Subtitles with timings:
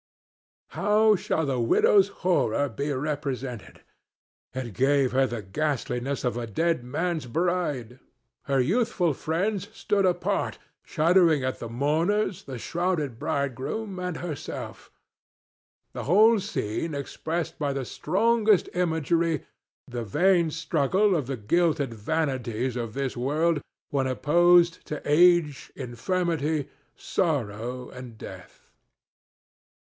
[0.69, 3.81] How shall the widow's horror be represented?
[4.51, 7.99] It gave her the ghastliness of a dead man's bride.
[8.45, 14.89] Her youthful friends stood apart, shuddering at the mourners, the shrouded bridegroom and herself;
[15.93, 19.45] the whole scene expressed by the strongest imagery
[19.87, 23.61] the vain struggle of the gilded vanities of this world
[23.91, 28.67] when opposed to age, infirmity, sorrow and death.